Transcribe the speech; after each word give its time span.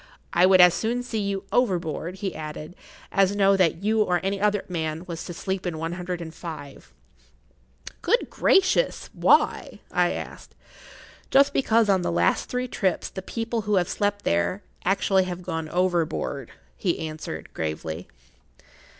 I 0.33 0.47
would 0.47 0.59
as 0.61 0.73
soon 0.73 1.03
see 1.03 1.19
you 1.19 1.43
overboard," 1.51 2.15
he 2.15 2.33
added, 2.35 2.75
"as 3.11 3.35
know 3.35 3.55
that 3.55 3.83
you 3.83 4.01
or 4.01 4.19
any 4.23 4.41
other 4.41 4.65
man 4.67 5.05
was 5.05 5.23
to 5.25 5.33
sleep 5.35 5.63
in 5.67 5.77
one 5.77 5.91
hundred 5.91 6.21
and 6.21 6.33
five."[Pg 6.33 8.01
28] 8.01 8.01
"Good 8.01 8.29
gracious! 8.31 9.09
Why?" 9.13 9.79
I 9.91 10.13
asked. 10.13 10.55
"Just 11.29 11.53
because 11.53 11.87
on 11.87 12.01
the 12.01 12.11
last 12.11 12.49
three 12.49 12.67
trips 12.67 13.09
the 13.09 13.21
people 13.21 13.61
who 13.61 13.75
have 13.75 13.87
slept 13.87 14.25
there 14.25 14.63
actually 14.83 15.25
have 15.25 15.43
gone 15.43 15.69
overboard," 15.69 16.49
he 16.75 17.07
answered, 17.07 17.49
gravely. 17.53 18.07